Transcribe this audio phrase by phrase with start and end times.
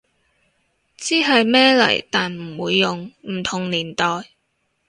[0.97, 4.25] 知係咩嚟但唔會用，唔同年代